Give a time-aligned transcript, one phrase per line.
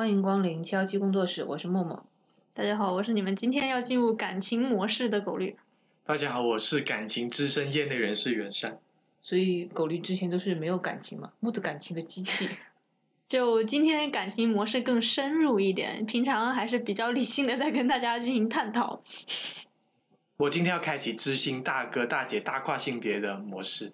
[0.00, 2.06] 欢迎光临七幺七工作室，我是默默。
[2.54, 5.58] 大家好，我是你们今天要进入感情模式的狗绿。
[6.06, 8.78] 大家好，我是感情资深业内人士袁善。
[9.20, 12.48] 所以狗绿之前都是没有感情嘛，木的感情的机器。
[13.28, 19.02] 就今天感情模式更深入一点，平常还是比较理性的在跟大家进行探讨。
[20.38, 23.92] 我今天要开启知心大哥、大姐、大跨性别的模式。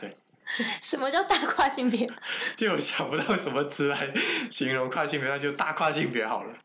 [0.00, 0.10] 对，
[0.80, 2.06] 什么叫大跨性别？
[2.56, 4.12] 就我想不到什么词来
[4.50, 6.56] 形容跨性别，那就大跨性别好了。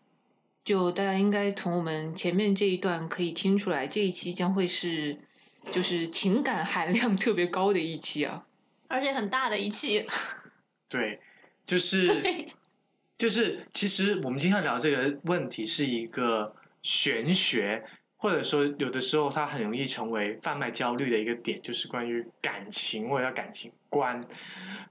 [0.63, 5.17] 就大家应该从我们前面这一段可以听出来，这一期将会是
[5.71, 8.45] 就是情感含量特别高的一期啊，
[8.87, 10.05] 而且很大的一期。
[10.87, 11.19] 对，
[11.65, 12.05] 就是，
[13.17, 17.83] 就是，其实我们今天要聊这个问题是一个玄学，
[18.21, 24.23] 或者说有的时候它很容易成为贩卖焦虑的一个点，就是关于感情或者感情观。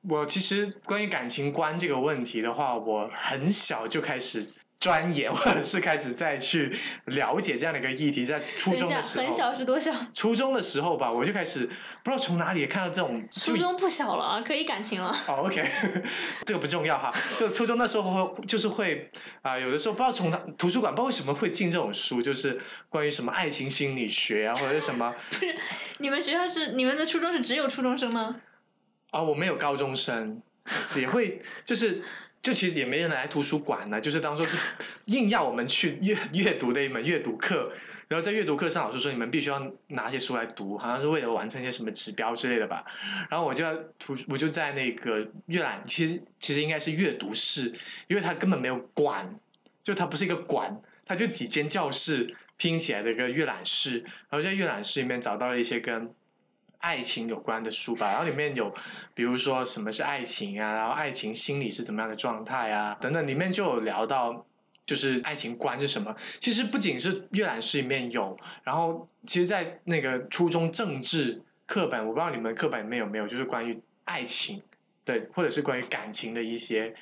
[0.03, 4.49] 我其实关于感情观这个问题的话，我很小就开始。
[4.81, 9.93] 钻研，或者是开始再去了解这样的一个议题，在初中的时候，很小是多小？
[10.15, 11.67] 初中的时候吧，我就开始
[12.03, 15.15] 不知道从哪里看到这种就初中不小了啊，可以感情了。
[15.29, 15.71] 哦，OK，
[16.47, 17.13] 这个不重要哈。
[17.39, 19.11] 就初中那时候就是会
[19.43, 25.55] 啊、有的时候不知道从哪图书馆不知道为什么会进这种书，就是关于什么爱情心理学啊，或者是什么不是
[26.01, 28.37] 你们学校是你们的初中是只有初中生吗？
[29.11, 30.41] 啊、我们有高中生
[30.97, 32.03] 也会就是。
[32.43, 34.57] 就其实也没人来图书馆呢，就是当做是
[35.07, 37.73] 硬要我们去阅阅读的一门阅读课，
[38.09, 42.85] 然后在阅读课上，老师说你们必须要拿一些书来读，好像是为了完成一些什么指标之类的吧。
[43.29, 47.75] 然后我就要图，我就在那个阅览，其实其实应该是阅读室，
[48.09, 49.39] 因为它根本没有馆，
[49.83, 53.99] 就它不是一个馆，它就几间教室拼起来的一个阅览室。
[54.31, 56.11] 然后在阅览室里面找到了一些跟
[56.81, 58.75] 爱情有关的书吧，然后里面有
[59.15, 64.45] 比如说什么是爱情啊，然后爱情心理是怎么样的状态啊等等，里面就有聊到。
[64.87, 66.17] 就是爱情观是什么？
[66.41, 74.61] 其实不仅是阅览室里面有，然后其实，在那个初中政治课本，我不知道你们课本里面有没有，就是关于爱情
[75.05, 76.93] 的或者是关于感情的一些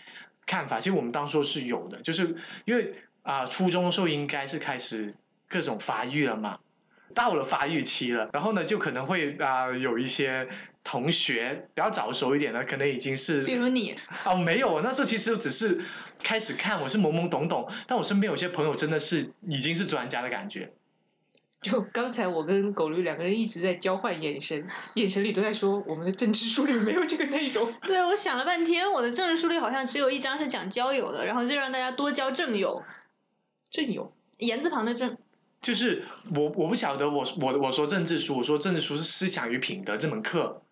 [0.44, 0.78] 看法。
[0.78, 5.14] 其实我们当初是有的，就是因为啊、初中的时候应该是开始
[5.48, 6.58] 各种发育了嘛，
[7.14, 10.48] 到了发育期了，然后呢，就可能会啊、有一些
[10.84, 15.80] 同学比较早熟一点的，可能已经是比如你，哦，没有，我那时候其实只是
[16.22, 20.72] 开始看，我是懵懵懂懂，但我身边有些朋友真的是已经是专家的感觉。
[21.60, 24.64] 就刚才我跟狗驴两个人一直在交换眼神，
[24.94, 27.72] 眼神里都在说我们的政治书里没有这个内容。
[27.84, 32.84] 对我想了半天，我的政治书里好像只有一张是讲交友的，然后就让大家多交正友，
[33.70, 35.16] 正友言字旁的正。
[35.60, 36.04] 就是
[36.34, 40.62] 我我不晓得我我我说政治书，我说政治书是思想与品德这门课，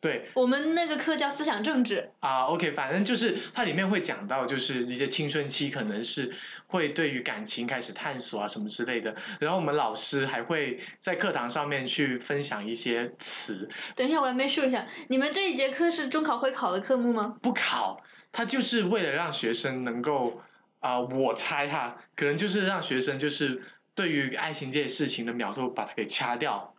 [0.00, 0.30] 对。
[0.34, 6.34] 我们那个课叫思想政治，啊、o k 反正就是它里面会讲到，就是一些青春期可能是
[6.66, 17.36] 会对于感情开始探索啊什么之类的，然后我们老师还会在课堂上面去分享一些词，等一下，我还没说一下，你们这一节课是中考会考的科目吗？
[17.42, 18.00] 不考，
[18.32, 20.40] 它就是为了让学生能够
[20.80, 23.62] 啊、我猜哈，可能就是让学生就是
[23.94, 26.74] 对于爱情这些事情的苗头把它给掐掉，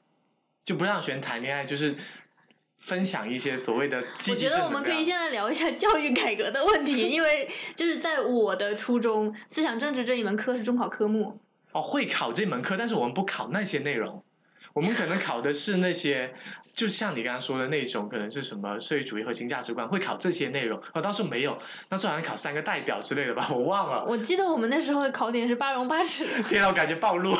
[0.65, 1.95] 就不让学生谈恋爱，就是
[2.79, 11.39] 分享一些所谓的积我觉得我们可以现在聊一下教育改革的问题，因为就是在我的初中，思想政治这一门课是中考科目。
[11.73, 14.23] 哦，会考这门课，但是我们不考那些内容，
[14.73, 16.33] 我们可能考的是那些，
[16.73, 20.79] 就像你刚刚说的那种，可能是什么社会主义核心价值观，会考这些内容。
[20.93, 21.57] 哦，当时没有，
[21.89, 24.05] 那时候好像考三个代表之类的吧，我忘了。
[24.05, 27.35] 我记得我们那时候的考点是八荣八耻， 天呐，我感觉暴露。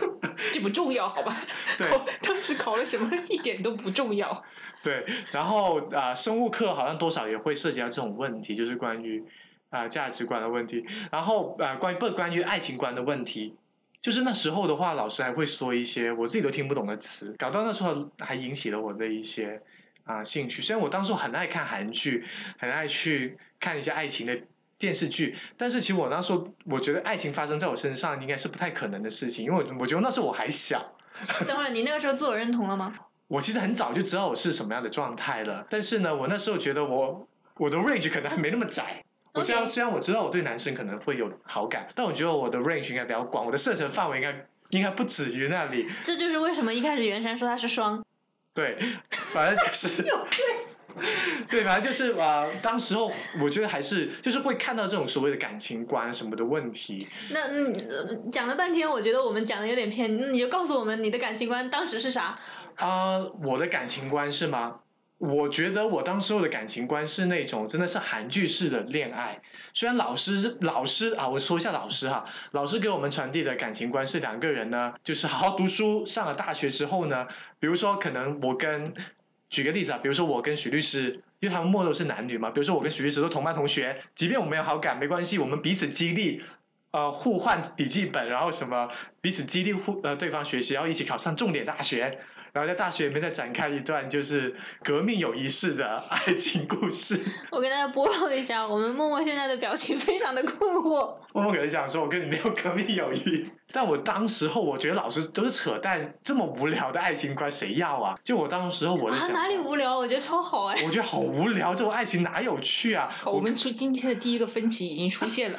[0.52, 1.34] 这不重要，好吧？
[1.78, 1.88] 对
[2.22, 4.44] 当时考了什么一点都不重要。
[4.82, 9.24] 对，然后啊、呃生物课好像多少也会涉及到这种问题，就是关于
[9.70, 13.56] 啊、呃价值观的问题，然后啊、呃关于不关于爱情观的问题。
[14.04, 19.58] 就是那时候的话，老师还会说一些我自己都听不懂的词，搞到那时候还引起了我的一些
[20.04, 20.60] 啊、兴趣。
[20.60, 22.22] 虽然我当时很爱看韩剧，
[22.58, 24.38] 很爱去看一些爱情的
[24.76, 30.94] 电视剧，但是其实我那时候我觉得爱情发生在我身上应该是不太可能的事情，因为我我觉得那时候我还小，
[31.48, 32.94] 等会儿你那个时候自我认同了吗？
[33.28, 37.26] 我其实很早就知道我是什么样的状态了，但是呢，我那时候觉得我
[37.56, 39.02] 我的 range 可能还没那么窄。
[39.34, 45.88] 我虽然虽然我知道我对男生可能会有好感，但我觉得我的 range 应该比较广，我的射程范围应该应该不止于那里。
[46.02, 48.02] 这就是为什么一开始袁山说他是双。
[48.54, 48.78] 对，
[49.10, 50.04] 反正就是。
[51.50, 53.10] 对，反正就是啊、呃当时候
[53.42, 62.38] 我觉得还是就是会看到这种所谓的感情观什么的问题，那嗯，呃讲了半天，我觉得我们讲的有点偏，你就告诉我们你的感情观当时是啥？
[62.76, 64.78] 啊、我的感情观是吗？
[65.18, 69.40] 我觉得我当时候的感情观是那种真的是韩剧式的恋爱。
[69.72, 77.26] 虽然老师老师啊，我说一下老师哈，老师给我们传递的感情观是两个人呢，就是好好读书，上了大学之后呢，
[77.58, 78.92] 比如说可能我跟
[79.48, 86.42] 举个例子啊，比如说我跟许律师，因为他们末都是男女嘛，比如说我跟许律师都同班同学，即便我们有好感没关系，我们彼此激励。
[86.92, 88.88] 呃，互换笔记本，然后什么
[89.20, 92.20] 彼此激励互呃对方学习，然后一起考上重点大学。
[92.54, 94.54] 然后在大学里面再展开一段就是
[94.84, 97.20] 革命友谊式的爱情故事。
[97.50, 101.18] 我给大家播报一下，我们默默现在的表情非常的困惑。
[101.32, 103.50] 默默可能想说，我跟你没有革命友谊。
[103.72, 108.16] 但我当时候我觉得老师都是扯淡，这么无聊的爱情观谁要啊？
[108.22, 109.98] 就我当时候我的想，哪里无聊？
[109.98, 110.80] 我觉得超好哎。
[110.86, 113.10] 我觉得好无聊，这种爱情哪有趣啊？
[113.24, 115.58] 我们出今天的第一个分歧已经出现了。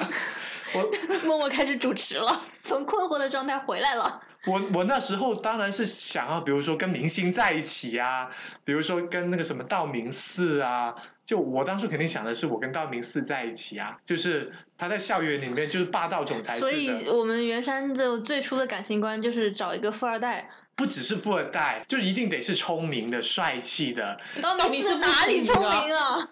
[0.74, 0.90] 我
[1.28, 4.22] 默默开始主持了，从困惑的状态回来了。
[4.46, 8.30] 我我那时候当然是想要，比如说跟明星在一起呀，
[8.64, 10.94] 比如说跟那个什么道明寺啊，
[11.24, 16.56] 就我当初肯定想的是我跟道明寺在一起啊，就是他在校园里面就是霸道总裁。
[16.58, 24.18] 所以我们袁山就最初的感情观就是找一个富二代，不只是富二代，就一定得是聪明的、帅气的。
[24.40, 26.28] 道明寺哪里聪明啊？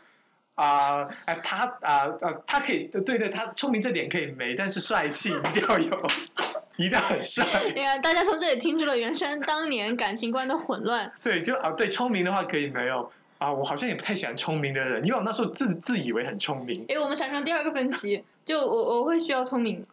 [0.54, 6.06] 啊，哎，他啊呃，他可以，对对，他聪明这点可以没，但是帅气一定要有，
[6.76, 7.44] 一定很帅。
[7.74, 11.10] 你看，大家从这里听出了袁山当年感情观的混乱。
[11.22, 16.84] 对，就啊，对，聪明的话可以没有啊，我好像也不太喜欢聪明的人，因为我那时候自自以为很聪明。
[16.88, 19.86] 哎，我们产生第二个分歧，就我我会需要聪明。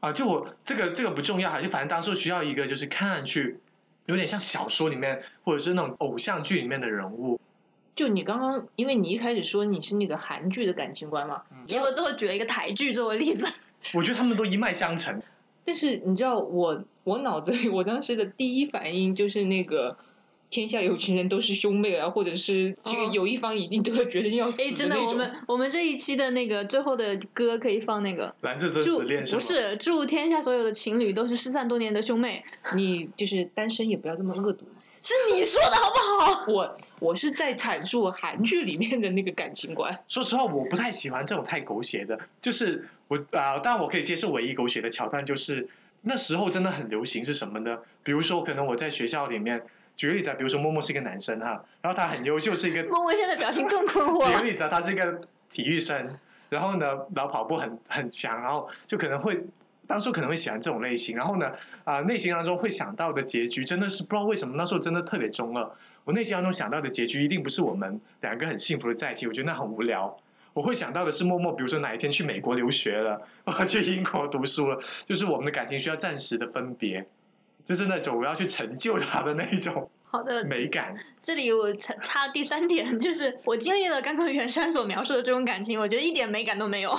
[0.00, 3.58] 啊，就我这个这个不重要哈，就反正当时需要一个就是看上去
[4.06, 7.40] 有点像小说里面或者是那种偶像剧里面的人物。
[7.96, 13.52] 就你刚刚，因为你一开始说你是那个韩剧的感情观嘛，结果最后举了一个台剧作为例子。
[13.92, 15.20] 我觉得他们都一脉相承。
[15.68, 19.94] 但是你知道，我我脑子里我当时的第一反应就是那个
[20.48, 24.62] 天下有情人都是兄妹啊，或者是这个有一方一定都要决定要死。
[24.62, 32.42] 哎，真的，我们我们这一期的那个最后的歌可以放那个蓝色生死恋，不是祝天下所有的情侣都是失散多年的兄妹。
[32.74, 34.64] 你就是单身也不要这么恶毒。
[35.02, 36.44] 是你说的好不好？
[36.52, 39.96] 我我是在阐述韩剧里面的那个感情观。
[40.08, 42.18] 说实话，我不太喜欢这种太狗血的。
[42.40, 45.68] 就是我啊，当然我可以接受唯一狗血的桥段，就是
[46.02, 47.78] 那时候真的很流行是什么呢？
[48.02, 49.62] 比如说，可能我在学校里面，
[49.96, 54.26] 举个例子啊，比如说默默是一个男生哈，然后他很优秀，是一个默默现在表情更困惑。
[54.26, 55.20] 举个例子啊，他是一个
[55.52, 56.18] 体育生，
[56.48, 59.42] 然后呢，然后跑步很很强，然后就可能会。
[59.88, 61.50] 当初可能会喜欢这种类型，然后呢，
[61.82, 65.68] 啊，内心当中会想到的结局真的是不知道为什么那时候真的特别中二。
[66.04, 70.14] 我内心当中想到的结局一定不是我们两个很幸福的在一起，我觉得那很无聊。
[70.52, 77.06] 我会想到的是默默，比如说哪一天去美国留学了， 或去英国读书了，就是我们的感情需要暂时的分别，
[77.64, 80.96] 就是那种我要去成就他的那一种好的美感。
[81.22, 86.90] 这里我插插第三点，就是我经历了刚刚袁山所描述的这种感情，我觉得一点美感都没有。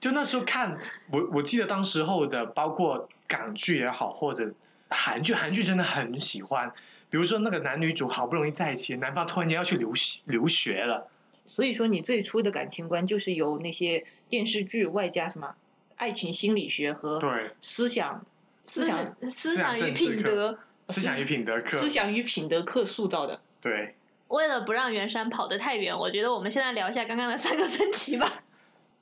[0.00, 0.78] 就那时候看
[1.10, 4.52] 我，我记得当时候的，包括港剧也好，或者
[4.88, 6.70] 韩剧，韩剧真的很喜欢。
[7.10, 9.92] 比如说那个男女主好不容易在一起，男方突然间要去留
[10.26, 11.08] 留学了。
[11.46, 15.54] 所以说，你最初的感情观就是由那些电视剧外加什么
[15.96, 18.24] 爱情心理学和对思想
[18.64, 23.40] 思想思想与品德思想与品德课思想与品德课塑造的。
[23.60, 23.94] 对。
[24.28, 28.30] 为了不让袁山跑得太远，我觉得我们现在聊一下刚刚的三个分歧吧。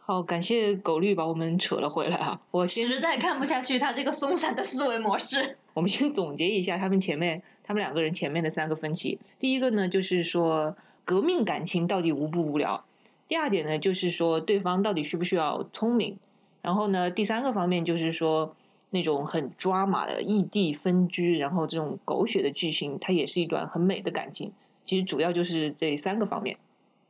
[0.08, 2.40] 好，感谢狗绿把我们扯了回来啊！
[2.52, 5.58] 我实在看不下去他这个松散的思维模式。
[5.74, 9.18] 我们先总结一下他们前面他们两个人前面的三个分歧。
[9.40, 12.84] 第一个呢，就是说革命感情到底无不无聊；
[13.26, 16.14] 第二点呢，就是说对方到底需不需要聪明；
[16.62, 18.54] 然后呢，第三个方面就是说
[18.90, 24.52] 那种很抓马的异地分居，然后这种狗血的剧情，它也是一段很美的感情。
[24.84, 26.56] 其实主要就是这三个方面。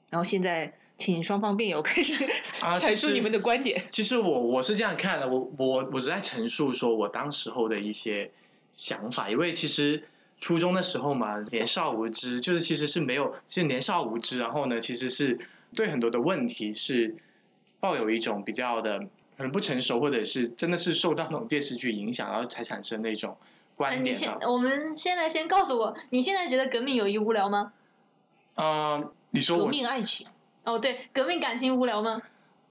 [0.08, 0.72] 然后现在。
[0.98, 2.14] 请双方辩友开始
[2.80, 3.86] 阐述你们的观点。
[3.90, 8.30] 其实我我是这样看的，我我我是在陈述说我当时候的一些
[8.74, 10.02] 想法，因为其实
[10.40, 15.38] 初中的时候嘛，年少无知，就是其实是没有，就年少无知，然后呢，其实是
[15.74, 17.14] 对很多的问题是
[17.78, 18.98] 抱有一种比较的
[19.36, 23.36] 很不成熟，或者是真的是受到那种电视剧影响，然后才产生那种
[23.76, 24.16] 观点。
[24.48, 27.72] 我们现在先告诉我，你现在觉得革命友谊无聊吗？
[28.54, 30.26] 啊，你说革命爱情。
[30.66, 32.20] 哦，对，革命感情无聊吗？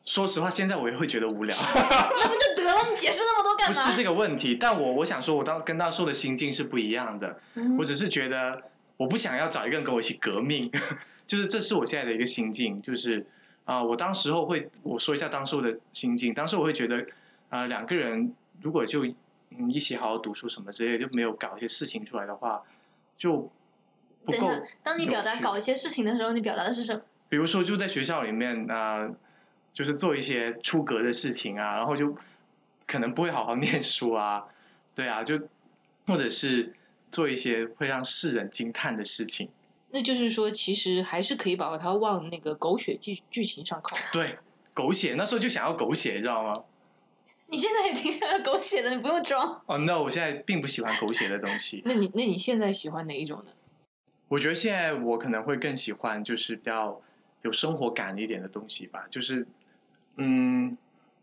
[0.04, 1.56] 说实话，现在我也会觉得无聊。
[1.66, 2.90] 那不就得了？
[2.92, 3.84] 你解释那么多干嘛？
[3.84, 7.40] 不是这个问题，但我我想说，我当跟当时的心境是不一样的。
[7.80, 8.62] 我只是觉得，
[8.98, 10.70] 我不想要找一个人跟我一起革命，
[11.26, 12.82] 就是这是我现在的一个心境。
[12.82, 13.26] 就是
[13.64, 16.34] 啊，我当时候会我说一下当时的心境。
[16.34, 17.04] 当时我会觉得，
[17.50, 19.06] 啊，两个人如果就
[19.52, 22.62] 嗯一起好好读书什么之类，就没有搞一些事情出来的话，
[23.18, 23.50] 就
[24.26, 27.02] 不够等一下，当你表达搞一些事情的时候，你表达的是什么？
[27.30, 29.16] 比如说就在学校里面啊、呃
[29.74, 32.16] 就是做一些出格的事情啊，然后就
[32.88, 34.46] 可能不会好好念书啊，
[34.96, 35.38] 对啊，就
[36.08, 36.74] 或者是
[37.12, 39.50] 做一些会让世人惊叹的事情。
[39.90, 43.98] 那就是说，其实还是可以把它往那个狗血剧剧情上靠。
[44.14, 44.38] 对，
[44.74, 46.54] 狗血，那时候就想要狗血，你知道吗？
[47.48, 49.62] 你现在也挺想要狗血的，你不用装。
[49.66, 51.82] 哦、no，我现在并不喜欢狗血的东西。
[51.86, 53.52] 那你那你现在喜欢哪一种呢？
[54.30, 57.02] 我觉得现在我可能会更喜欢就是比较
[57.46, 59.06] 有生活感一点的东西吧。
[59.10, 59.46] 就是，
[60.18, 60.76] 嗯，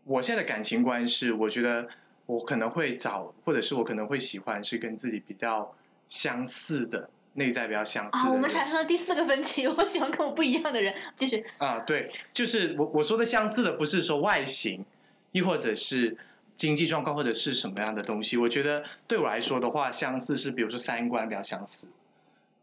[0.05, 1.85] 我现在的感情观是，我觉得
[2.25, 5.69] 我可能会找，或者是我可能会喜欢是跟自己比较
[6.07, 10.95] 相似的，内在比较相似啊，我们产生了第四个分歧， 我喜欢跟我不一样的人。
[11.17, 14.85] 继续，啊，对，就是我我说的相似的，不是说外形，
[15.33, 16.15] 亦或者是
[16.55, 18.37] 经济状况，或者是什么样的东西。
[18.37, 21.85] 我觉得对我来说的话，相似是比如说三观比较相似，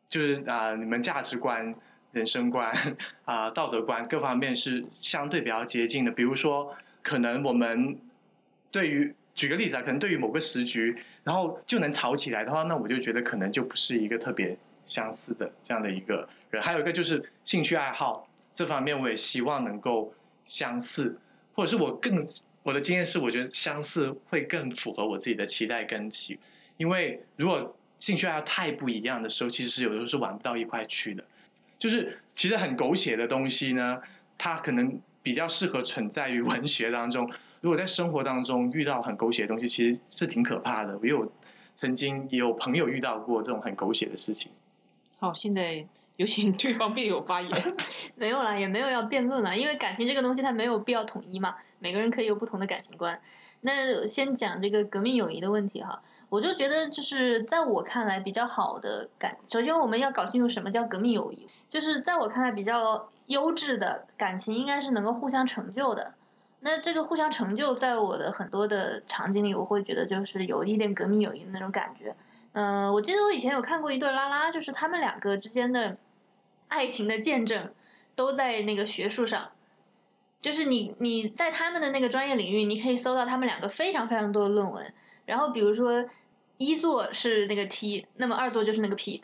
[0.09, 1.75] 就是啊、你们价值观、
[2.13, 2.73] 人生观
[3.25, 6.11] 啊、道德观各方面是相对比较接近的。
[6.11, 7.99] 比如说，可能我们
[8.71, 16.63] 对于举个例子啊，可能对于某个时局，然后就能吵起来的话，那我就觉得可能就不是一个特别相似的这样的一个人。
[16.63, 20.13] 还有一个就是兴趣爱好这方面，我也希望能够
[20.47, 21.17] 相似，
[21.55, 22.27] 或者是我更
[22.63, 26.39] 我的经验是，我觉得相似会更符合我自己的期待跟喜，
[26.77, 31.25] 因为如果兴趣爱好太不一样的时候，其实是有的时候是玩不到一块去的。
[31.81, 34.01] 就是其实很狗血的东西呢，
[34.39, 37.29] 它可能比较适合存在于文学当中。
[37.61, 40.97] 如果在生活当中遇到很狗血的东西，其实是挺可怕的。
[40.99, 41.33] 我有
[41.75, 44.53] 曾经也有朋友遇到过这种很狗血的事情。
[45.19, 45.85] 好，现在
[46.17, 47.75] 有请对方辩友发言。
[48.17, 53.21] 没有啦，也没有要辩论啦，因为感情这个东西它没有必要统一嘛，每个人可以有不同的感情观。
[53.61, 66.15] 那先讲这个革命友谊的问题哈，我就觉得就是在我看来比较好的感，首先我们要搞清楚什么叫革命友谊，就是在我看来比较优质的感情应该是能够互相成就的。
[66.61, 72.15] 那这个互相成就，在我的很多的场景里，我会觉得就是有一点革命友谊的那种感觉。
[72.53, 75.97] 嗯、我记得我以前有看过一对拉拉，就是他们两个之间的
[76.69, 77.73] 爱情的见证
[78.15, 79.51] 都在那个学术上，
[80.41, 84.93] 就是你你在他们的那个专业领域，你可以搜到他们两个非常非常多的论文。
[85.27, 86.05] 然后比如说
[86.57, 89.23] 一座是那个 T，那么二座就是那个 P。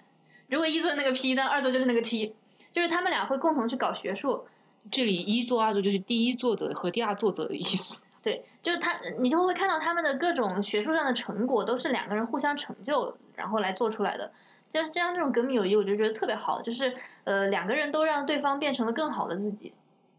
[0.49, 2.35] 如果一座那个 P，那二座就是那个 T，
[2.71, 4.47] 就是他们俩会共同去搞学术。
[4.91, 8.01] 这里一作二作就是第一作者和第二作者的意思。
[8.23, 14.31] 对，就是他，你就会看到他们的各种学术上的成果都是两个人互相成就，然后来做出来的。
[14.73, 16.95] 就是这样，这种革命友谊，我就觉得特别好，就是
[17.25, 19.73] 呃，两个人都让对方变成了更好的自己。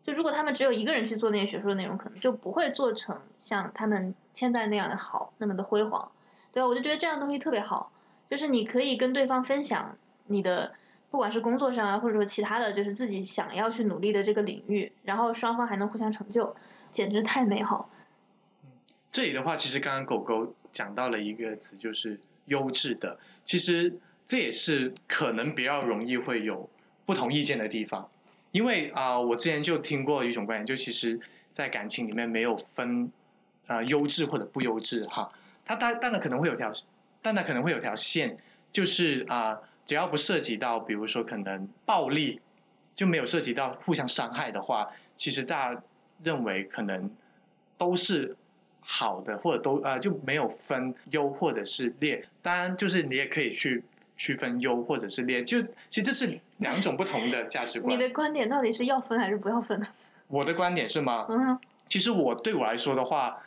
[0.08, 6.10] 就如果他们只有一个人去做那些学术的内容，可能就不会做成像他们现在那样的好，那么的辉煌。
[6.54, 6.68] 对吧？
[6.68, 7.92] 我就觉得这样的东西特别好，
[8.32, 9.96] 就是你可以跟对方分享
[10.28, 10.74] 你的，
[11.12, 16.56] 不管是工作上啊，或者说其他的，就是自己想要去努力的这个领域，然后双方还能互相成就，
[16.90, 17.90] 简直太美好。
[19.12, 23.20] 这里的话，其实刚刚狗狗讲到了一个词，就是优质的。
[23.46, 23.94] 其实
[24.26, 26.68] 这也是可能比较容易会有
[27.06, 28.10] 不同意见的地方，
[28.52, 31.20] 因为啊、我之前就听过一种观点，就其实，
[31.52, 33.12] 在感情里面没有分
[33.68, 35.32] 啊、优质或者不优质哈，
[35.66, 36.72] 它当当然可能会有条，
[37.22, 38.38] 当然可能会有条线，
[38.72, 42.40] 就是啊、只要不涉及到，比如说可能暴力，
[42.96, 45.82] 就没有涉及到互相伤害的话，其实大家
[46.24, 47.12] 认为可能
[47.78, 48.36] 都是
[48.80, 52.26] 好的，或者都呃就没有分优或者是劣。
[52.42, 53.84] 当然，就是你也可以去
[54.18, 57.94] 区分优或者是劣，就其实这是两种不同的价值观。
[57.96, 59.88] 你的观点到底是要分还是不要分呢？
[60.28, 61.26] 我的观点是吗？
[61.30, 61.58] 嗯，
[61.88, 63.42] 其实我对我来说的话，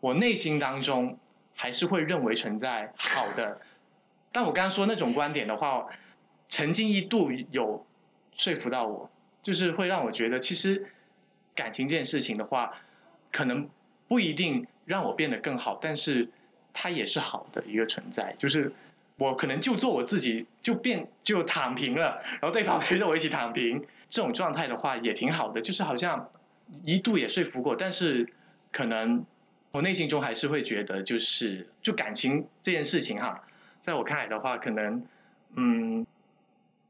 [0.00, 1.18] 我内心当中
[1.54, 3.60] 还是会认为存在好的。
[4.30, 5.86] 但我刚刚说那种观点的话，
[6.48, 7.84] 曾经一度有
[8.34, 9.10] 说服到我，
[9.42, 10.86] 就是会让我觉得，其实
[11.54, 12.72] 感情这件事情的话，
[13.30, 13.68] 可能
[14.08, 16.26] 不一定让我变得更好，但是
[16.72, 18.34] 它也是好的一个存在。
[18.38, 18.72] 就是
[19.22, 25.60] 我可能就做我自己，就变就躺平了，然后对方 陪着我一起躺平，这种状态的话也挺好的。
[25.60, 26.28] 就是好像
[26.84, 28.28] 一度也说服过，但是
[28.72, 29.24] 可能
[29.70, 33.40] 我内心中还是会觉得，就是就感情这件事情哈，
[33.80, 35.00] 在我看来的话，可能
[35.54, 36.04] 嗯，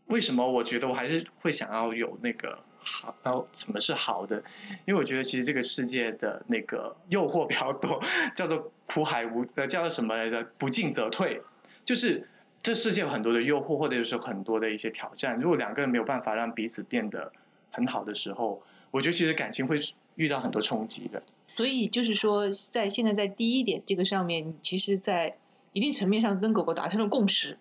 [0.06, 4.42] 为什么我觉得我还是会想要有那个好，然后什么是好的？
[4.86, 8.00] 因为我觉得其实这个世界的那个诱惑比较多，
[8.34, 10.42] 叫做苦海无呃叫做什么来着？
[10.58, 11.40] 不进则退，
[11.84, 12.28] 就是
[12.62, 15.38] 这世界有很多的诱惑，或者是很多的一些挑战。
[15.40, 17.32] 如果两个人没有办法让彼此变得
[17.70, 19.78] 很好的时候，我觉得其实感情会
[20.16, 21.22] 遇到很多冲击的。
[21.54, 25.36] 所以就是说，在现在在第一点这个上面，其实，在
[25.72, 27.58] 一定层面上跟狗狗达成了共识。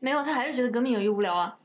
[0.00, 1.56] 没有，他还是觉得革命友谊无聊啊。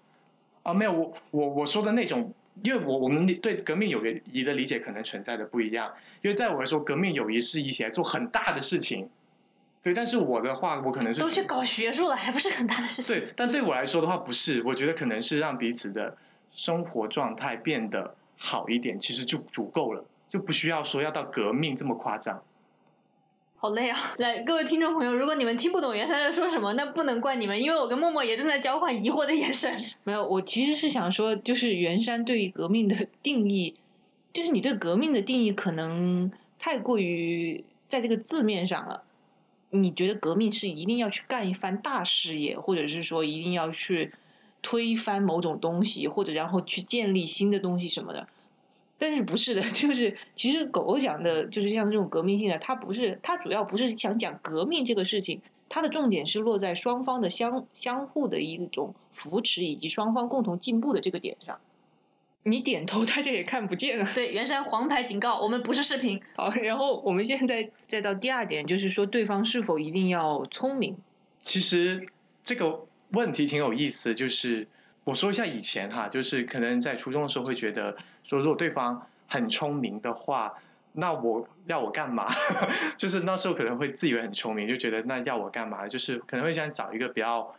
[0.64, 4.02] 啊，没有，我我我说的那种，因为我我们对革命友
[4.32, 5.94] 谊的理解可能存在的不一样。
[6.22, 9.10] 因为在我来说，革命友谊是一起来做很大的事情，
[9.84, 9.94] 对。
[9.94, 13.20] 但是我的话，我可能是都去搞学术了，还不是很大的事情。
[13.20, 14.64] 对，但对我来说的话，不是。
[14.64, 16.18] 我觉得可能是让彼此的
[16.52, 22.42] 生活状态变得好一点，其实就足够了，就不需要说要到革命这么夸张。
[23.56, 23.98] 好累啊！
[24.20, 29.72] 来，各位听众朋友，如果你们听不懂袁山在说什么，那不能怪你们，因为我跟默默也正在交换疑惑的眼神。
[30.04, 33.76] 没有，我其实是想说，就是袁山对于革命的定义，
[34.34, 39.04] 就是你对革命的定义可能太过于在这个字面上了。
[39.74, 44.14] 你觉得革命是一定要去干一番大事业，或者是说一定要去
[44.62, 48.28] 推翻某种东西，或者然后去建立新的东西什么的？
[49.00, 61.60] 但是不是的， 就是其实狗狗讲的，就是像这种革命性的，它不是，它主要不是想讲革命这个事情，它的重点是落在双方的相相互的一种扶持以及双方共同进步的这个点上。
[62.44, 64.06] 你点头，大家也看不见了。
[64.14, 66.22] 对，袁山黄牌警告，我们不是视频。
[66.36, 70.96] 好，然后我们现在再到第二点，就是说对方是否一定要聪明。
[71.42, 72.06] 其实
[72.44, 74.68] 这个问题挺有意思的，就是。
[75.06, 80.54] 我说一下以前哈，就是可能在初中的时候会觉得说，如果对方很聪明的话，
[80.94, 82.26] 那我要我干嘛？
[82.96, 85.86] 就是那时候可能会自以为很聪明，就觉得那要我干嘛？
[85.90, 87.54] 就是可能会想找一个比较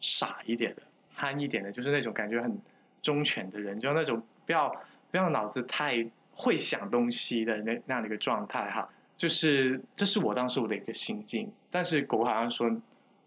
[0.00, 0.82] 傻一点的、
[1.14, 2.58] 憨一点的，就是那种感觉很
[3.02, 4.68] 忠犬的人，就那种不要
[5.10, 8.88] 不要脑子太会想东西的那那样的一个状态哈。
[9.16, 12.70] 就是这是我当时我的一个心境，但是狗好像说。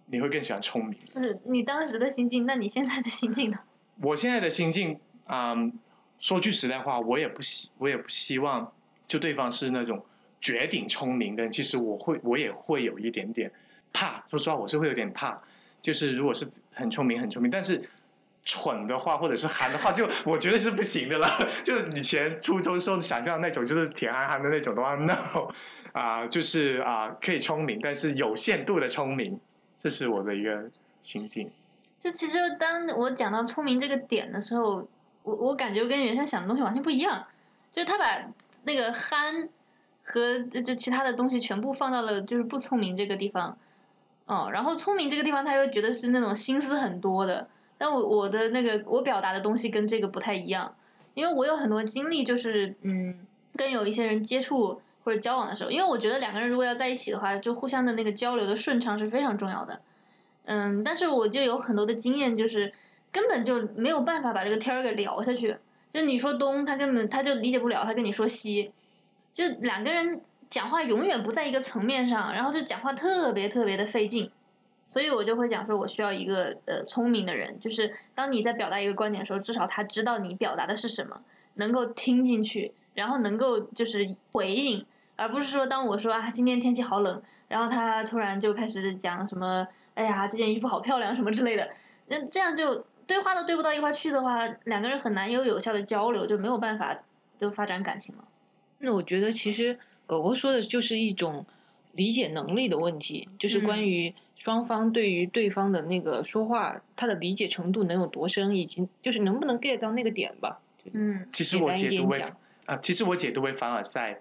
[0.07, 0.99] 你会更喜欢聪明？
[1.13, 3.57] 不是你当时的心境，那你现在的心境呢？
[4.01, 5.71] 我现在的心境，嗯，
[6.19, 8.69] 说句实在话，我也不希，我也不希望，
[9.07, 10.05] 就对方是那种
[10.41, 11.47] 绝顶聪明的。
[11.47, 13.49] 其实我会，我也会有一点点
[13.93, 14.21] 怕。
[14.29, 15.41] 说实话，我是会有点怕。
[15.81, 17.81] 就是如果是很聪明，很聪明，但是
[18.45, 21.27] 蠢的话，或者是憨的话，就我觉得是不行的了。
[21.63, 25.49] 就以前初中时候想象的那种，就是铁憨憨的那种的话，no，
[25.93, 29.39] 啊，就是啊，可以聪明，但是有限度的聪明。
[29.79, 30.69] 这是我的一个
[31.01, 31.49] 心境。
[31.99, 34.87] 就其实当我讲到聪明这个点的时候，
[35.23, 37.25] 我我感觉跟原先想的东西完全不一样。
[37.71, 38.05] 就是他把
[38.63, 39.49] 那个憨
[40.03, 43.57] 和就其他的东西全部放到了就是不聪明这个地方，
[44.25, 47.47] 哦，然后聪明这个地方他又觉得是那种心思很多的。
[47.83, 50.73] 但我我的那个我表达的东西跟这个不太一样，
[51.15, 54.79] 因为我有很多经历，就是嗯，跟有一些人接触。
[55.05, 59.81] 或者交往的时候，因为我觉得两个人如果要在一起的话，就互相的那个交流的顺畅是非常重要的。
[60.45, 62.71] 嗯，但是我就有很多的经验，就是
[63.11, 65.57] 根本就没有办法把这个天儿给聊下去。
[65.93, 68.71] 就你说东，他根本他就理解不了，他跟你说西，
[69.33, 74.31] 就两个人讲话永远不在一个层面上，然后就讲话特别特别的费劲。
[74.93, 81.19] 所以我就会讲说，我需要一个呃聪明的人，就是当你在表达一个观点的时候，至少他知道你表达的是什么，
[81.55, 84.85] 能够听进去，然后能够就是回应。
[85.15, 91.67] 而不是说，当我说啊，今天天气好冷，然后他突然就开始讲什么，哎呀，这件衣服好漂亮什么之类的，
[92.09, 96.99] 那这样就对话都对不到一块去的话，两个人很难有有效的交流，就没有办法
[97.39, 98.23] 就发展感情了。
[98.77, 101.47] 那我觉得其实狗狗说的就是一种
[101.93, 110.59] 理解能力的问题，就是关于双方对于对方的那个说话，他的理解程度能有多深，以及就是能不能 get 到那个点吧。
[110.91, 112.21] 嗯，其实我解读为
[112.65, 114.19] 啊，其实我解读为凡尔赛。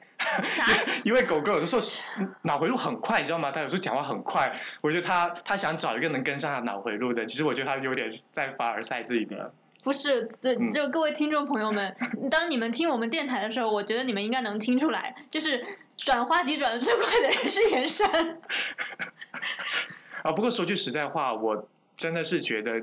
[1.05, 1.83] 因为狗狗有的时候
[2.43, 3.51] 脑回路很快，你知道吗？
[3.51, 7.27] 它有时候讲话很快，我觉得它它想找一个能跟上它脑回路的。
[7.27, 9.53] 其实我觉得它有点在凡尔赛自己的。
[9.83, 11.97] 不是，对，就各位听众朋友们，
[12.31, 15.65] 当你们听我们电台的时候，我觉得你们应该能听出来，就是
[15.97, 18.09] 转话题转的最快的人是袁山。
[20.23, 22.81] 啊，不过说句实在话，我真的是觉得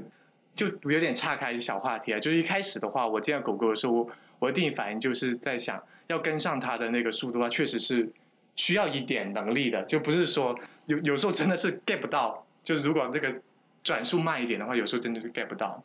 [0.56, 2.20] 就有点岔开小话题啊。
[2.20, 5.82] 就是一开始的话，我见到狗狗的时候，我的第一反应就是在想。
[6.10, 8.12] 要跟上它的那个速度啊，确实是
[8.56, 13.36] 需要一点能力的，就不是说有有时候真的是 get 不到，就是如果这个
[13.84, 15.84] 转速慢一点的话，有时候真的是 get 不到。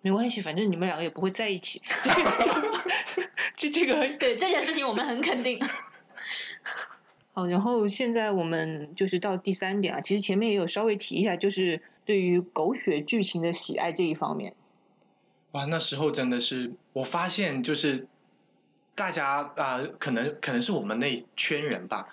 [0.00, 1.82] 没关系，反正你们两个也不会在一起。
[3.54, 5.60] 这这个对这件事情我们很肯定。
[7.36, 14.54] 好，然后现在我们就是到第三点啊，其实前面也有稍微提一下，就是对于狗血剧情的喜爱这一方面。
[15.52, 18.08] 哇，那时候真的是我发现就是。
[18.98, 22.08] 大家啊，可能可能是我们那圈人吧，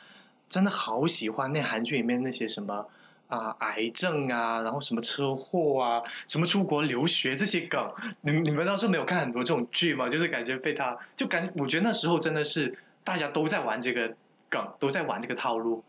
[0.50, 2.86] 真的好喜欢那韩剧里面那些什么
[3.30, 7.90] 啊癌症啊，然后什么车祸啊，什么出国留学这些梗。
[8.20, 10.10] 你你们当时没有看很多这种剧吗？
[10.10, 14.14] 就是感觉被他，就感我觉得那时候真的是大家都在玩这个
[14.54, 15.84] 梗，都在玩这个套路。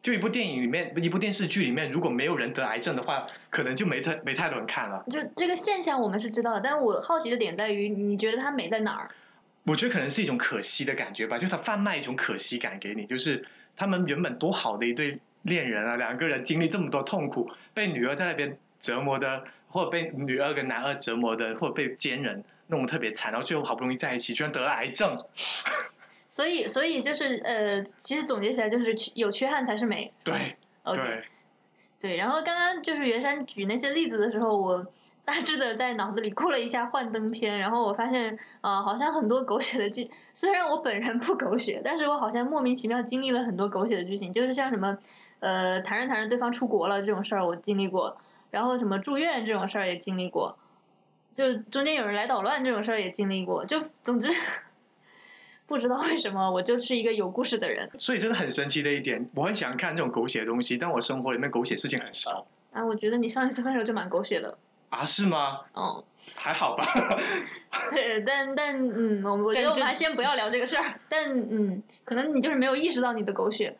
[0.00, 5.04] 就一部电影里面，一部电视剧里面，如果没有人得癌症的话，可能就没太没太多人看了。
[5.10, 9.10] 就这个现象我们是知道的，但是我好奇的点在于，你觉得它美在哪儿？
[9.64, 13.44] 我觉得可能是一种可惜的感觉吧，就是他贩卖一种可惜感给你，就是
[13.76, 25.18] 他们原本多好的一对恋人啊，两个人经历这么多痛苦，被女儿在那边折磨的，或者被女二跟男二折磨的，或者被奸人弄得特别惨，然后最后好不容易在一起，居然得了癌症。
[26.36, 30.12] 所以，所以就是呃，其实总结起来就是有缺憾才是美。
[30.22, 32.16] 对 OK，对，对。
[32.18, 34.86] 然后刚刚就是袁山举那些例子的时候，我
[35.24, 44.98] 大致的在脑子里过了一下幻灯片，然后我发现啊、呃好像很多狗血的剧，虽然我本人不狗血，但是我好像莫名其妙经历了很多狗血的剧情，就是像什么
[45.40, 48.14] 呃谈着谈着对方出国了这种事儿我经历过，
[48.50, 50.54] 然后什么住院这种事儿也经历过，
[51.32, 54.28] 就中间有人来捣乱这种事儿也经历过，就总之
[55.66, 62.84] 不知道为什么我就是一个有故事的人所以真的很神奇的一点，我很喜欢看这种狗血的东西，但我生活里面狗血事情很少啊！
[62.84, 64.56] 我觉得你上一次分手就蛮狗血的，
[64.90, 65.60] 啊，是吗？
[65.74, 66.02] 嗯。
[66.34, 66.84] 还好吧。
[67.94, 71.00] 对，但但嗯，我我觉得我们还先不要聊这个事儿。
[71.08, 73.76] 但嗯，可能你就是没有意识到你的狗血。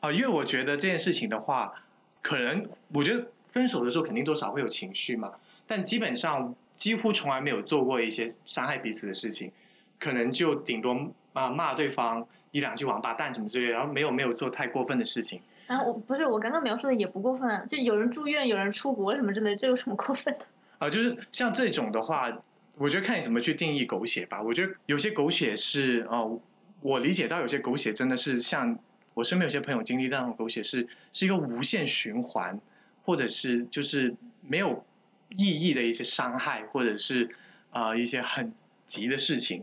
[0.00, 1.74] 啊，因为我觉得这件事情的话，
[2.22, 5.30] 可能我觉得分手的时候肯定多少会有情绪嘛，
[5.66, 9.52] 但基本上几乎从来没有做过一些伤害彼此的事情，
[10.00, 15.40] 可能就顶多啊骂对方一两句王八蛋什么之类的，然后没有没有做太过分的事情。
[15.68, 20.46] 然后我不是我刚刚描述的也不过分啊，就有人住院，有人出国什么之类，这有什么过分的？
[20.78, 22.28] 啊，就是像这种的话，
[22.76, 24.42] 我觉得看你怎么去定义狗血吧。
[24.42, 26.40] 我觉得有些狗血是哦、
[26.80, 28.76] 我理解到有些狗血真的是像
[29.14, 32.58] 我身边有些朋友经历到那种狗血是是一个无限循环，
[33.04, 34.84] 或者是就是没有
[35.28, 37.28] 意义的一些伤害，或者是
[37.70, 38.52] 啊、呃一些很
[38.88, 39.62] 急的事情。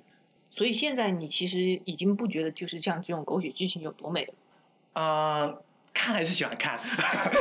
[0.57, 4.33] 所以现在你其实已经不觉得就是像这种狗血剧情有多美了。
[4.93, 5.61] 呃，
[5.93, 6.75] 看还是喜欢看，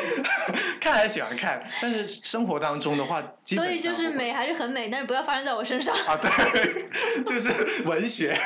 [0.79, 5.95] 看还是喜欢看，但是生活当中的话，所以就是美还是很美，但是不要发生在我身上。
[5.95, 8.39] 啊，对， 就是文学，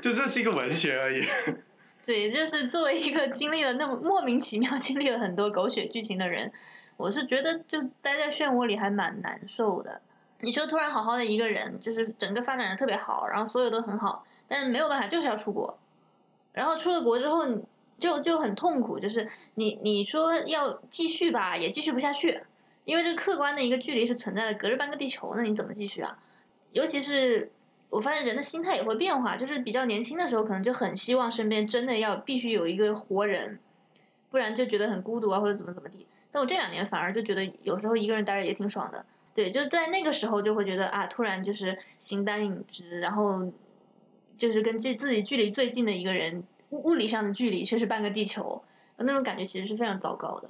[0.00, 1.26] 就这是一个文学而已。
[2.06, 6.52] 对，就是作为一个经历了那么莫名其妙经历了很多狗血剧情的人，
[6.96, 10.00] 我是觉得就待在漩涡里还蛮难受的。
[10.44, 15.76] 你说突然好好的一个人，就是整个发展的特别好，然后所有都很好，但是没有办法，就是要出国。
[16.52, 17.44] 然后出了国之后，
[17.98, 22.42] 就就很痛苦，就是你你说要继续吧，也继续不下去，
[22.84, 26.18] 因为这客观的一个距离是存在的，隔着半个地球，那你怎么继续啊？
[26.72, 27.50] 尤其是
[27.90, 33.58] 我发现人的心态也会变化，就是比较年轻的时候，可能就很希望身边真的要必须有一个活人，
[34.30, 36.06] 不然就觉得很孤独啊，或者怎么怎么地。
[36.30, 43.52] 但我这两年反而就觉得有时候一个人待着也挺爽的，对，就在那个时候就会觉得啊，突然就是形单影只，然后
[44.38, 48.62] 就是跟自自己距离最近的一个人，物物理上的距离却是半个地球，
[48.96, 50.48] 那种感觉其实是非常糟糕的。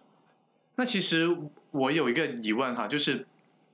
[0.77, 1.35] 那其实
[1.71, 3.27] 我有一个疑问哈，就是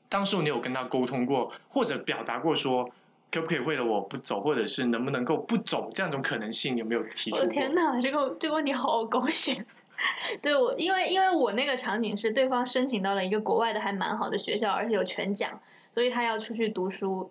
[0.08, 2.88] 当时你有跟他沟通过，或者表达过说，
[3.32, 7.48] 可不可以为了我不走，或者是能不能够不走这样一种可能性，有没有提出我的？
[7.48, 9.64] 天呐，这个这个问题好狗血。
[10.42, 15.60] 对我，因为因为我那个场景是对方申请到了一个国外的还蛮好的学校，而且有全奖，
[15.92, 17.30] 所以他要出去读书。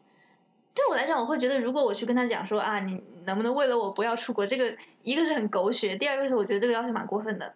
[0.76, 7.54] 对我来讲，我会觉得，如果我去跟他讲说啊，你能不能为了我不要出国，这个一个是很狗血，第二个是我觉得这个要求蛮过分的。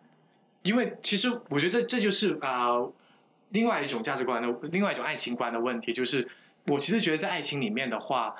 [0.63, 2.77] 因为其实我觉得这这就是啊、
[3.49, 6.27] 另外一种价值观的，另外一种爱情观的问题，就是
[6.65, 8.35] 我其实觉得在爱情里面的话，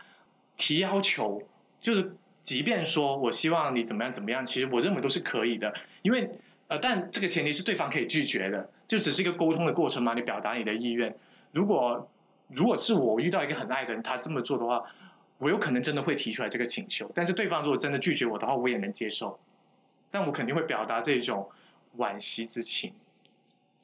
[0.57, 1.43] 提要求
[1.79, 6.29] 就是，即便说我希望你怎么样怎么样，其实我认为都是可以的，因为
[6.73, 11.15] 呃，但这个前提是对方可以拒绝的，就只是一个沟通的过程嘛，你表达你的意愿。
[11.51, 12.09] 如果
[12.47, 14.83] 如果是我遇到一个很爱的人，他这么做的话，
[15.38, 19.39] 我有可能真的会提出来这个请求，但是对方如果真的拒绝我的话，我也能接受，
[20.09, 21.47] 但我肯定会表达这种
[21.97, 22.91] 惋惜之情。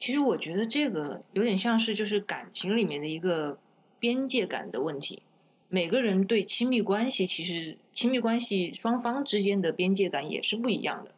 [0.00, 3.56] 其实我觉得这个有点像是就是感情里面的一个
[4.00, 5.22] 边界感的问题。
[5.68, 11.12] 每个人对亲密关系，其实亲密关系双方之间的边界感也是不一样的。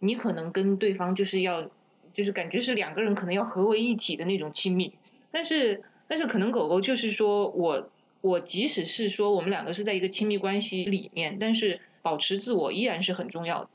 [0.00, 1.68] 你可能跟对方就是要，
[2.14, 4.92] 就是感觉是两个人可能要合为一体的那种亲密，
[5.30, 7.88] 但是但是可能狗狗就是说我
[8.20, 13.70] 我即使是说我们两个是在一个亲密关系里面，但是保持自我依然是很重要的。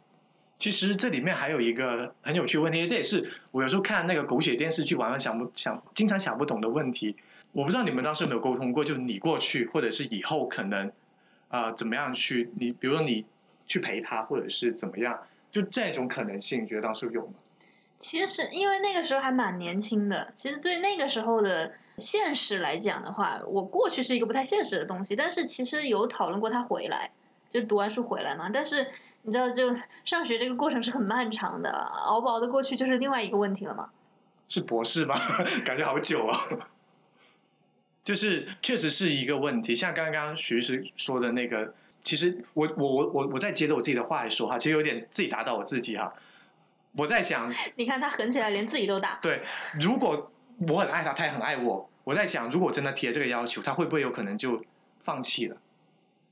[0.60, 7.16] 其实这里面还有一个很有趣的问题，这也是我有时候看那个狗血电视剧，晚上想不想经常想不懂的问题。
[7.52, 10.92] 我不知道你们当时有没有沟通过，就你过去或者是以后可能
[11.50, 13.26] 啊、怎么样去你，比如说你
[13.68, 15.20] 去陪他，或者是怎么样，
[15.54, 17.34] 就这种可能性，你觉得当时有吗？
[17.98, 27.12] 其实因为那个时候还蛮年轻的，其实对那个时候的现实来讲的话，我过去是一个不太现实的东西，但是其实有讨论过他回来，
[27.54, 28.50] 就读完书回来嘛。
[28.52, 28.88] 但是
[29.22, 33.90] 你知道，就上学这个过程是很漫长的，熬不熬得过去就是另外一个问题了嘛。
[34.50, 35.16] 是博士吗？
[35.64, 36.48] 感觉好久啊。
[38.04, 46.14] 就是确实是一个问题，像刚刚徐律师说的那个，其实我我我我我再接着我自己的话来说哈，其实有点自己打倒我自己哈。
[46.96, 49.18] 我在想， 你看他狠起来连自己都打。
[49.22, 49.42] 对，
[49.82, 50.32] 如果
[50.68, 54.64] 我很爱他，他也很爱我，我在想，如果真的提了这个要求，他会不会有可能就
[55.04, 55.58] 放弃了？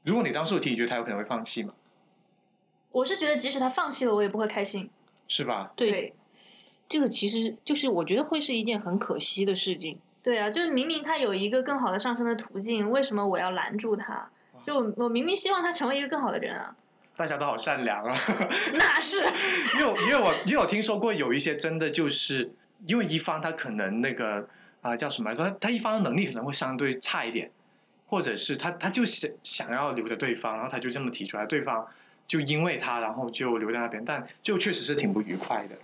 [0.03, 1.73] 如果你当初提，你觉得他有可能会放弃吗？
[2.91, 4.89] 我是觉得，即使他放弃了，我也不会开心。
[5.27, 5.71] 是吧？
[5.77, 6.13] 对，
[6.89, 9.97] 这个其实就是我觉得会是一件很可惜的事情。
[10.21, 14.29] 对啊，就是明明他有一个更好的上升的途径，为什么我要拦住他？
[14.65, 16.75] 就我我明明希望他成为一个更好的人啊。
[17.17, 18.15] 大家都好善良啊。
[18.73, 19.17] 那是。
[19.77, 22.51] 因 为因为我因为我听说过有一些真的就是
[22.87, 24.47] 因为一方他可能那个
[24.81, 25.43] 啊叫什么来着？
[25.43, 27.51] 他他一方的能力可能会相对差一点，
[28.07, 31.87] 或者是他他就想想要留着对方，然后他就这么提出来，对方
[32.27, 35.75] 就因为他然后就留在那边，但就确实是挺不愉快的。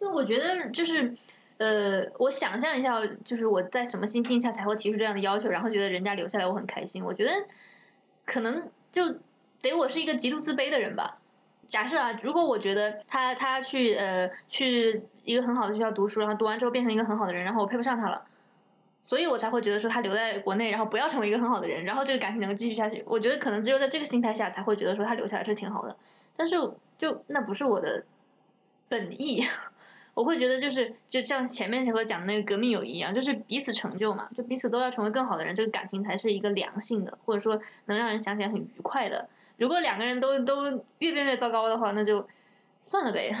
[0.00, 1.14] 就我觉得就是。
[1.58, 7.02] 呃，我想象一下，就是我在什么心境下才会提出这样的要求，然后觉得人家留下来我很开心。
[7.02, 7.32] 我觉得
[8.28, 9.16] 可能就
[9.62, 11.16] 得我是一个极度自卑的人吧。
[11.66, 18.24] 假设啊，如果我觉得他他去呃去一个很好的学校读书，然后读完之后变成一个很好的人，然后我配不上他了，
[19.02, 23.02] 所以我才会觉得说他留在国内，然后不要成为一个很好的人，然后这个感情能够继续下去。
[23.06, 25.96] 我觉得可能只有在这个心态下才会觉得说他留下来是挺好的，
[26.36, 26.56] 但是
[26.98, 28.04] 就那不是我的
[28.88, 29.42] 本意。
[30.18, 39.28] 我会觉得就是，就像前面前和讲的那个革命友谊一样，就是彼此成就嘛，就彼此都要成为更好的人，这个感情才是一个良性的，或者说能让人想起来很愉快的。
[39.58, 42.26] 如果两个人都都越变越糟糕的话，那就
[42.82, 43.32] 算了呗。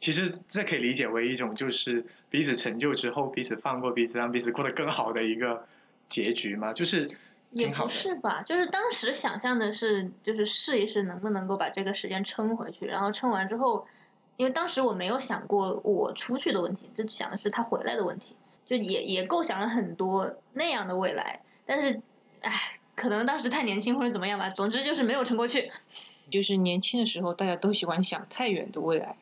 [0.00, 5.66] 其实这可以理解为一种就是彼此成就之后，彼此放过彼此，让彼此过得更好的一个
[6.08, 7.06] 结局嘛，就是
[7.50, 8.40] 也不是吧？
[8.40, 13.86] 就是当时想象的是，就是试一试能不能够把这个时间撑回去，然后撑完之后。
[14.36, 18.34] 因为当时我没有想过我出去的问题，就想的是他回来的问题，
[18.66, 21.40] 就也也构想了很多那样的未来。
[21.66, 22.00] 但是，
[22.40, 22.50] 唉，
[22.94, 25.70] 可能当时太年轻或者怎么样吧，总之就是没有撑过去。
[26.30, 29.14] 就是年轻的时候，大家都喜欢想太远的未来。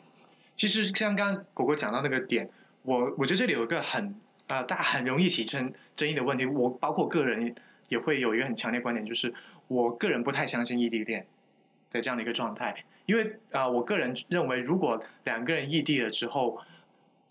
[0.56, 2.48] 其实像刚刚果果讲到那个点，
[2.82, 4.14] 我我觉得这里有一个很
[4.46, 6.46] 啊，大家很容易起争争议的问题。
[6.46, 7.54] 我包括个人
[7.88, 9.34] 也会有一个很强烈观点，就是
[9.66, 11.26] 我个人不太相信异地恋
[11.90, 12.84] 的这样的一个状态。
[13.06, 16.60] 因为啊，我个人认为，如果两个人异地了之后，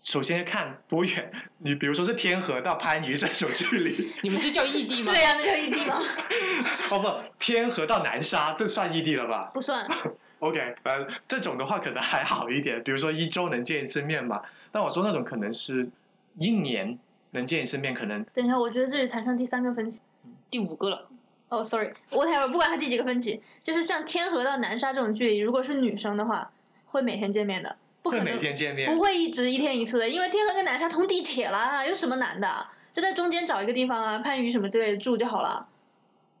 [0.02, 1.30] 首先看多远。
[1.58, 5.12] 你比如说是天河到番禺这种距离， 你们是叫异地吗？
[5.12, 5.98] 对呀，那叫异地吗？
[6.90, 9.50] 哦不，天河到南沙，这算异地了吧？
[9.54, 9.86] 不算。
[10.40, 14.42] OK，呃，这种的话可能还好一点，比如说一周能见一次面嘛。
[14.72, 15.88] 但我说那种可能是
[16.38, 16.98] 一年
[17.30, 18.24] 能见一次面，可能。
[18.34, 20.00] 等一下，我觉得这里产生第三个分歧，
[20.50, 21.08] 第五个了。
[21.52, 26.50] 哦，sorry，whatever，不管他第几个分歧，就是像天河到南沙这种距离，如果是女生的话，
[26.86, 32.66] 会每天见面的，不可能每天见面，不会一直一天一次的，因为天河跟南沙通地铁啦，有什么难的？
[32.90, 35.68] 就在中间找一个地方啊，番禺什么之类的住就好了，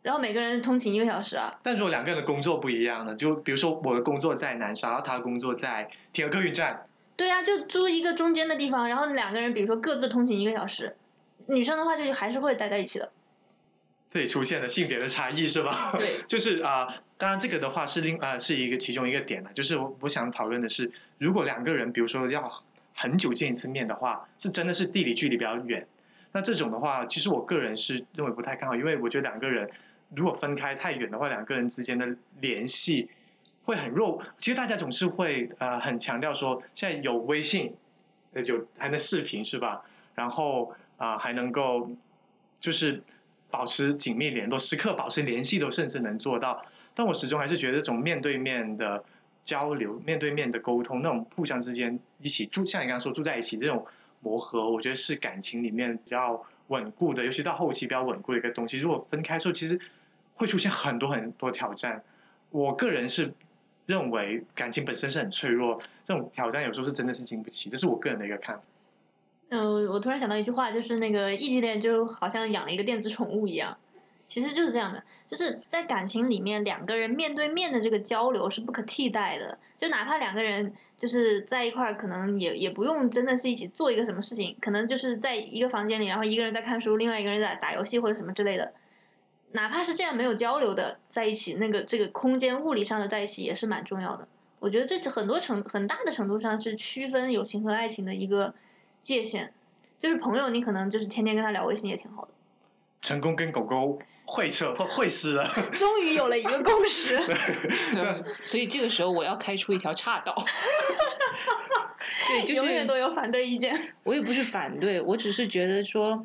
[0.00, 1.60] 然后每个人通勤一个小时啊。
[1.62, 3.14] 但如果两个人的工作不一样呢？
[3.14, 6.86] 就比如说我的工作在南沙，然后他的工作在天河客运站。
[7.18, 10.96] 对呀，就租一个中间的地方，然后两个人比如说各自通勤一个小时，
[11.48, 13.12] 女生的话就还是会待在一起的。
[14.12, 15.90] 这里出现了性别的差异是吧？
[15.96, 22.62] 对， 就是啊，当然这个的话是另啊是一个其中一个点了，就是我我想讨论的是，如果两个人比如说要
[22.94, 25.86] 很久见一次面的话，是真的是地理距离比较远，
[26.32, 29.66] 那这种的话，其实我个人是认为不太看好，因为我觉得两个人
[30.14, 32.06] 如果分开太远的话，两个人之间的
[32.42, 33.08] 联系
[33.64, 34.22] 会很弱。
[34.40, 37.74] 其实大家总是会呃很强调说，现在有微信，
[38.44, 39.80] 有还能视频是吧？
[40.14, 41.90] 然后啊还能够
[42.60, 43.02] 就是。
[43.52, 46.64] 保持紧密联络，时刻保持联系都甚至能做到。
[46.94, 49.04] 但我始终还是觉得这种面对面的
[49.44, 53.86] 交流、面对面的沟通，那种互相之间一起住，像你刚刚说住在一起这种
[54.20, 58.78] 磨合，我觉得是感情里面比较稳固的，尤其到后期比较稳固的一个东西。
[58.78, 59.78] 如果分开之后，其实
[60.34, 62.02] 会出现很多很多挑战。
[62.50, 63.32] 我个人是
[63.84, 68.62] 认为感情本身是很脆弱，这种挑战有时候是真的是经不起，这是我个人的一个看法。
[69.54, 73.76] 嗯，我突然想到一句话，就是那个异地恋就好像养了一个电子宠物一样，
[74.24, 79.58] 其实就是这样的，就是在感情里面，两个人面对面的这个交流是不可替代的。
[79.76, 88.72] 就哪怕两个人就是在一块儿，可能也也不用真的是一起做一个什么事情，可能就是在一个房间里，然后一个人在看书，另外一个人在打游戏或者什么之类的。
[89.50, 94.26] 哪怕是这样没有交流的在一起，那个这个空间物理上的在一起也是蛮重要的。
[94.60, 98.54] 我觉得这很多程很大的程度上是区分友情和爱情的一个。
[99.02, 99.50] 界限，
[100.00, 102.28] 就是朋友，你可能就是天天跟他聊微信也挺好的。
[103.02, 105.46] 成功跟狗狗会扯会会师了。
[105.74, 107.16] 终于有了一个共识。
[107.92, 110.32] 对所以这个时候我要开出一条岔道。
[112.28, 113.92] 对，就是永远都有反对意见。
[114.04, 116.24] 我也不是反对，我只是觉得说，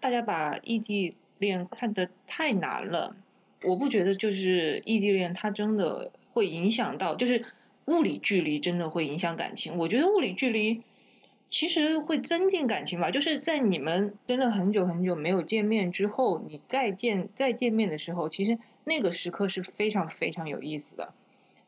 [0.00, 3.14] 大家把异地恋看得太难了。
[3.62, 7.44] 我不觉得就是异地恋，它真的会影响到，就是
[7.84, 9.76] 物理距离真的会影响感情。
[9.76, 10.82] 我觉得物理距离
[11.48, 21.12] 其实会增进感情吧，就是在你们真的很久很久没有见面之后，你再见再见面的时候，其实那个时刻是非常非常有意思的。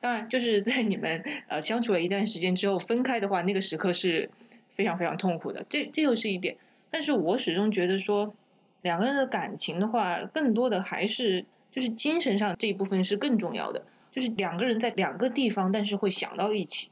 [0.00, 4.30] 当然，就是在你们呃相处了一段时间之后分开的话，那个时刻是
[4.74, 5.64] 非常非常痛苦的。
[5.68, 6.56] 这这又是一点。
[6.90, 8.34] 但是我始终觉得说，
[8.82, 13.84] 两个人的感情的话，更多的还是就是精神上这一部分是更重要的。
[14.10, 16.88] 就是两个人在两个地方，但是会想到一起。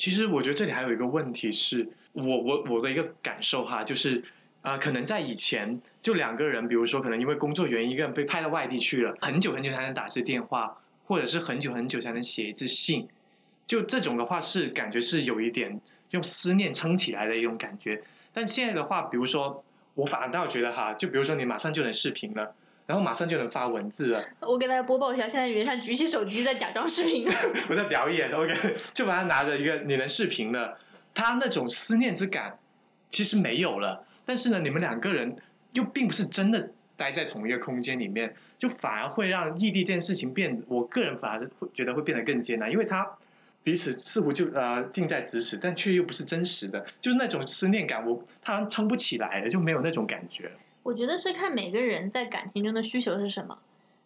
[0.00, 4.24] 其实我觉得这里还有一个问题是，我我我的一个感受哈，就是
[4.62, 13.06] 啊、可能在以前就两个人，比如说可能因为工作原因，一个人被派到外地去了，很久很久才能打一次电话，或者是很久很久才能写一次信，
[13.66, 15.78] 就这种的话是感觉是有一点
[16.12, 18.02] 用思念撑起来的一种感觉。
[18.32, 22.54] 但现在的话，比如说我反倒觉得哈，就比如说你马上就能视频了，
[22.90, 27.24] 然后马上就能发文字了， 我给大家播报一下，现在袁善举起手机在假装视频。
[27.70, 28.52] 我在表演，OK，
[28.92, 30.76] 就把他拿着一个你能视频了，
[31.14, 32.58] 他那种思念之感
[33.08, 34.04] 其实没有了。
[34.26, 35.36] 但是呢，你们两个人
[35.74, 43.08] 又并不是真的待在同一个空间里面，就反而会让异地这件事情变，我个人反而会觉得会变得更艰难，因为他
[43.62, 50.50] 彼此似乎就呃近在咫尺，但却又不是真实的，就是那种思念感，我他撑不起来了，就没有那种感觉了。
[50.82, 53.58] 我觉得是看每个人在感情中的需求是什么。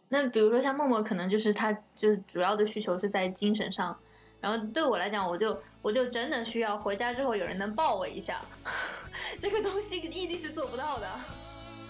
[0.09, 3.99] 那比如说像默默，可能就是他就是主要的需求是在精神上，
[4.41, 8.41] 然后对我来讲，我就我就真的需要回家之后有人能抱我一下，
[9.41, 11.19] 这个东西异地是做不到的。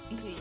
[0.09, 0.37] 你可以